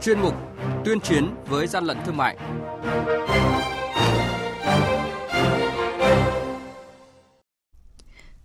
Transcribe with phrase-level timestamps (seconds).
[0.00, 0.34] chuyên mục
[0.84, 2.36] Tuyên chiến với gian lận thương mại.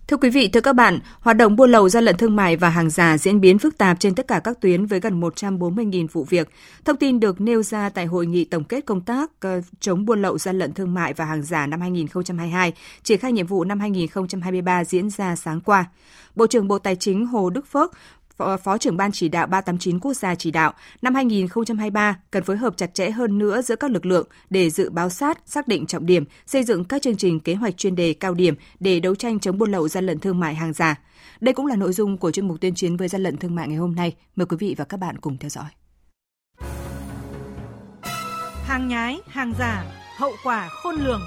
[0.07, 2.69] Thưa quý vị, thưa các bạn, hoạt động buôn lậu gian lận thương mại và
[2.69, 6.23] hàng giả diễn biến phức tạp trên tất cả các tuyến với gần 140.000 vụ
[6.23, 6.49] việc.
[6.86, 10.22] Thông tin được nêu ra tại hội nghị tổng kết công tác ờ, chống buôn
[10.22, 13.79] lậu gian lận thương mại và hàng giả năm 2022, triển khai nhiệm vụ năm
[13.79, 15.85] 2023 diễn ra sáng qua.
[16.35, 17.91] Bộ trưởng Bộ Tài chính Hồ Đức Phước
[18.38, 22.78] Phó trưởng Ban chỉ đạo 389 quốc gia chỉ đạo, năm 2023 cần phối hợp
[22.78, 26.05] chặt chẽ hơn nữa giữa các lực lượng để dự báo sát, xác định trọng
[26.05, 29.40] điểm, xây dựng các chương trình kế hoạch chuyên đề cao điểm để đấu tranh
[29.40, 30.95] chống buôn lậu gian lận thương mại hàng giả.
[31.40, 33.68] Đây cũng là nội dung của chuyên mục tuyên chiến với gian lận thương mại
[33.68, 34.16] ngày hôm nay.
[34.36, 35.70] Mời quý vị và các bạn cùng theo dõi.
[38.66, 39.86] Hàng nhái, hàng giả,
[40.17, 41.22] hậu quả khôn lường.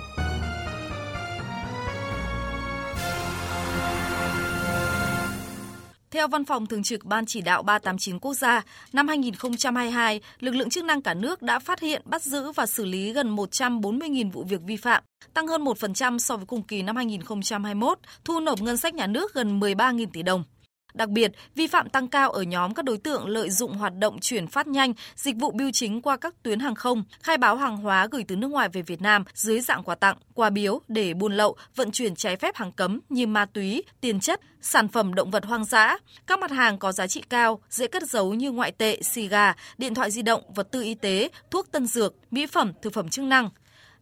[6.18, 10.70] Theo Văn phòng Thường trực Ban Chỉ đạo 389 Quốc gia, năm 2022, lực lượng
[10.70, 14.44] chức năng cả nước đã phát hiện, bắt giữ và xử lý gần 140.000 vụ
[14.44, 15.02] việc vi phạm,
[15.34, 19.34] tăng hơn 1% so với cùng kỳ năm 2021, thu nộp ngân sách nhà nước
[19.34, 20.44] gần 13.000 tỷ đồng.
[20.98, 24.18] Đặc biệt, vi phạm tăng cao ở nhóm các đối tượng lợi dụng hoạt động
[24.20, 27.76] chuyển phát nhanh, dịch vụ bưu chính qua các tuyến hàng không, khai báo hàng
[27.76, 31.14] hóa gửi từ nước ngoài về Việt Nam dưới dạng quà tặng, quà biếu để
[31.14, 35.14] buôn lậu, vận chuyển trái phép hàng cấm như ma túy, tiền chất, sản phẩm
[35.14, 38.50] động vật hoang dã, các mặt hàng có giá trị cao, dễ cất giấu như
[38.52, 42.14] ngoại tệ, xì gà, điện thoại di động, vật tư y tế, thuốc tân dược,
[42.30, 43.50] mỹ phẩm, thực phẩm chức năng.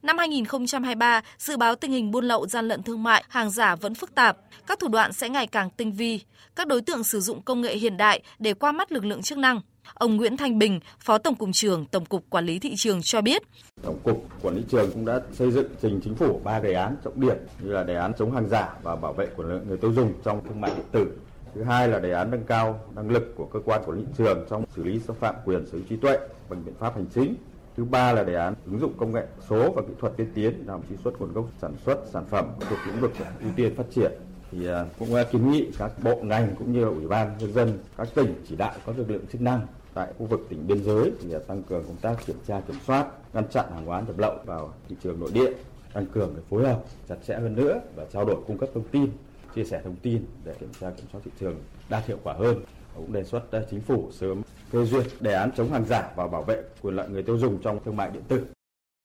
[0.06, 3.94] Năm 2023, dự báo tình hình buôn lậu gian lận thương mại, hàng giả vẫn
[3.94, 6.20] phức tạp, các thủ đoạn sẽ ngày càng tinh vi.
[6.56, 9.38] Các đối tượng sử dụng công nghệ hiện đại để qua mắt lực lượng chức
[9.38, 9.60] năng.
[9.94, 13.20] Ông Nguyễn Thanh Bình, Phó Tổng cục trưởng Tổng cục Quản lý thị trường cho
[13.20, 13.42] biết.
[13.82, 16.96] Tổng cục Quản lý trường cũng đã xây dựng trình chính phủ ba đề án
[17.04, 19.76] trọng điểm như là đề án chống hàng giả và bảo vệ quyền lợi người
[19.76, 21.06] tiêu dùng trong thương mại điện tử.
[21.54, 24.12] Thứ hai là đề án nâng cao năng lực của cơ quan quản lý thị
[24.18, 27.06] trường trong xử lý xâm phạm quyền sở hữu trí tuệ bằng biện pháp hành
[27.14, 27.34] chính
[27.76, 30.62] Thứ ba là đề án ứng dụng công nghệ số và kỹ thuật tiên tiến
[30.66, 33.84] làm truy xuất nguồn gốc sản xuất, sản phẩm thuộc lĩnh vực ưu tiên phát
[33.90, 34.12] triển.
[34.50, 37.78] Thì à, cũng à, kiến nghị các bộ ngành cũng như ủy ban nhân dân
[37.96, 41.12] các tỉnh chỉ đạo các lực lượng chức năng tại khu vực tỉnh biên giới
[41.20, 44.18] thì à, tăng cường công tác kiểm tra, kiểm soát, ngăn chặn hàng hóa nhập
[44.18, 45.50] lậu vào thị trường nội địa,
[45.92, 48.88] tăng cường để phối hợp chặt chẽ hơn nữa và trao đổi cung cấp thông
[48.88, 49.10] tin,
[49.54, 51.56] chia sẻ thông tin để kiểm tra, kiểm soát thị trường
[51.88, 52.56] đạt hiệu quả hơn
[52.96, 54.42] cũng đề xuất ờ, chính phủ sớm
[54.72, 57.58] phê duyệt đề án chống hàng giả và bảo vệ quyền lợi người tiêu dùng
[57.62, 58.46] trong thương mại điện tử.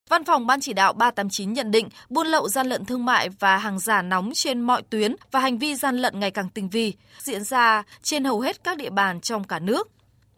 [0.10, 3.58] Văn phòng Ban chỉ đạo 389 nhận định buôn lậu gian lận thương mại và
[3.58, 6.94] hàng giả nóng trên mọi tuyến và hành vi gian lận ngày càng tinh vi,
[7.20, 9.90] diễn ra trên hầu hết các địa bàn trong cả nước.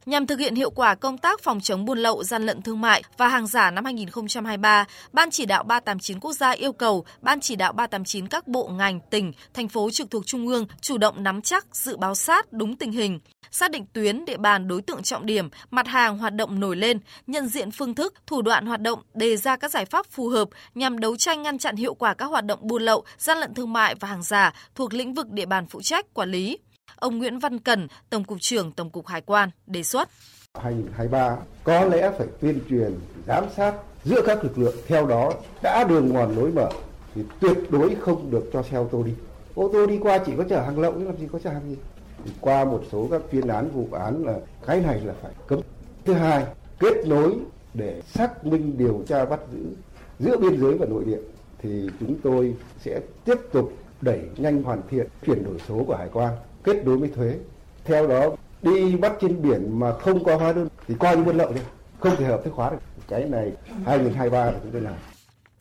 [0.06, 3.04] Nhằm thực hiện hiệu quả công tác phòng chống buôn lậu, gian lận thương mại
[3.18, 7.56] và hàng giả năm 2023, Ban chỉ đạo 389 quốc gia yêu cầu Ban chỉ
[7.56, 11.42] đạo 389 các bộ ngành, tỉnh, thành phố trực thuộc trung ương chủ động nắm
[11.42, 13.20] chắc, dự báo sát đúng tình hình,
[13.54, 17.00] xác định tuyến, địa bàn đối tượng trọng điểm, mặt hàng hoạt động nổi lên,
[17.28, 20.50] nhận diện phương thức, thủ đoạn hoạt động, đề ra các giải pháp phù hợp
[20.76, 23.74] nhằm đấu tranh ngăn chặn hiệu quả các hoạt động buôn lậu, gian lận thương
[23.74, 26.58] mại và hàng giả thuộc lĩnh vực địa bàn phụ trách quản lý.
[26.96, 30.10] Ông Nguyễn Văn Cần, Tổng cục trưởng Tổng cục Hải quan đề xuất.
[30.54, 35.34] 2023 có lẽ phải tuyên truyền, giám sát giữa các lực lượng theo đó
[35.64, 36.70] đã đường mòn lối mở
[37.16, 39.12] thì tuyệt đối không được cho xe ô tô đi.
[39.56, 41.70] Ô tô đi qua chỉ có chở hàng lậu chứ làm gì có chở hàng
[41.70, 41.76] gì.
[42.26, 45.60] Thì qua một số các chuyên án vụ án là cái này là phải cấm.
[46.06, 46.46] Thứ hai,
[46.80, 47.36] kết nối
[47.74, 49.60] để xác minh điều tra bắt giữ
[50.20, 51.20] giữa biên giới và nội địa.
[51.60, 56.10] Thì chúng tôi sẽ tiếp tục đẩy nhanh hoàn thiện chuyển đổi số của hải
[56.14, 57.38] quan kết nối với thuế.
[57.84, 61.38] Theo đó đi bắt trên biển mà không có hóa đơn thì coi như buôn
[61.38, 61.62] lậu đi
[62.00, 62.78] không thể hợp thức hóa được.
[63.08, 63.52] Cái này
[63.86, 64.94] 2023 là chúng tôi làm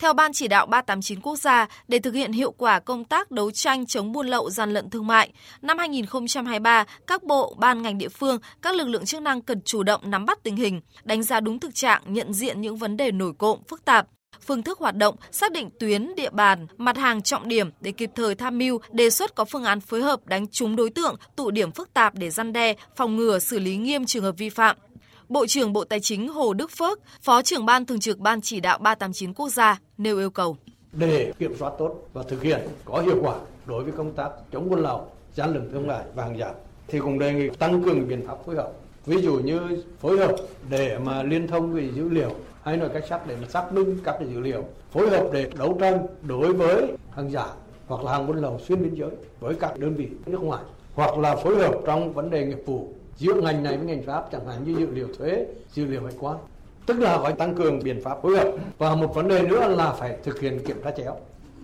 [0.03, 3.51] theo Ban chỉ đạo 389 quốc gia, để thực hiện hiệu quả công tác đấu
[3.51, 5.31] tranh chống buôn lậu gian lận thương mại,
[5.61, 9.83] năm 2023, các bộ, ban ngành địa phương, các lực lượng chức năng cần chủ
[9.83, 13.11] động nắm bắt tình hình, đánh giá đúng thực trạng, nhận diện những vấn đề
[13.11, 14.07] nổi cộm, phức tạp,
[14.45, 18.09] phương thức hoạt động, xác định tuyến, địa bàn, mặt hàng trọng điểm để kịp
[18.15, 21.51] thời tham mưu, đề xuất có phương án phối hợp đánh trúng đối tượng, tụ
[21.51, 24.77] điểm phức tạp để răn đe, phòng ngừa xử lý nghiêm trường hợp vi phạm.
[25.29, 28.59] Bộ trưởng Bộ Tài chính Hồ Đức Phước, Phó trưởng ban thường trực Ban chỉ
[28.59, 30.57] đạo 389 quốc gia nêu yêu cầu.
[30.91, 33.35] Để kiểm soát tốt và thực hiện có hiệu quả
[33.65, 36.53] đối với công tác chống buôn lậu, gian lận thương mại và hàng giả
[36.87, 38.71] thì cũng đề nghị tăng cường biện pháp phối hợp.
[39.05, 40.35] Ví dụ như phối hợp
[40.69, 43.99] để mà liên thông về dữ liệu hay nói cách khác để mà xác minh
[44.03, 47.47] các cái dữ liệu phối hợp để đấu tranh đối với hàng giả
[47.87, 51.17] hoặc là hàng buôn lậu xuyên biên giới với các đơn vị nước ngoài hoặc
[51.17, 54.47] là phối hợp trong vấn đề nghiệp vụ giữa ngành này với ngành pháp chẳng
[54.47, 56.37] hạn như dữ liệu thuế dữ liệu hải quan.
[56.85, 58.51] Tức là phải tăng cường biện pháp phối hợp.
[58.77, 61.17] Và một vấn đề nữa là phải thực hiện kiểm tra chéo.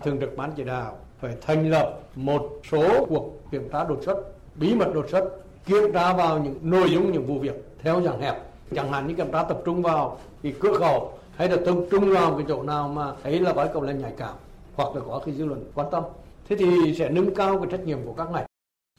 [0.04, 4.18] Thường trực ban chỉ đạo phải thành lập một số cuộc kiểm tra đột xuất,
[4.56, 5.24] bí mật đột xuất,
[5.66, 8.36] kiểm tra vào những nội dung, những vụ việc theo dạng hẹp.
[8.76, 12.14] Chẳng hạn như kiểm tra tập trung vào cái cửa khẩu hay là tập trung
[12.14, 14.34] vào cái chỗ nào mà thấy là gói cầu lên nhạy cảm
[14.76, 16.04] hoặc là có cái dư luận quan tâm.
[16.50, 18.49] Thế thì sẽ nâng cao cái trách nhiệm của các ngành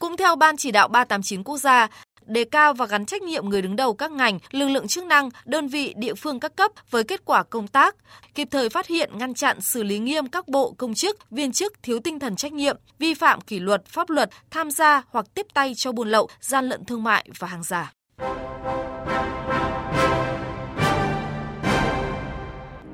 [0.01, 1.89] cũng theo Ban chỉ đạo 389 quốc gia,
[2.27, 5.29] đề cao và gắn trách nhiệm người đứng đầu các ngành, lực lượng chức năng,
[5.45, 7.97] đơn vị, địa phương các cấp với kết quả công tác,
[8.35, 11.73] kịp thời phát hiện, ngăn chặn, xử lý nghiêm các bộ, công chức, viên chức
[11.83, 15.47] thiếu tinh thần trách nhiệm, vi phạm kỷ luật, pháp luật, tham gia hoặc tiếp
[15.55, 17.93] tay cho buôn lậu, gian lận thương mại và hàng giả.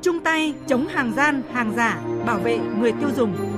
[0.02, 3.55] Chung tay chống hàng gian, hàng giả, bảo vệ người tiêu dùng.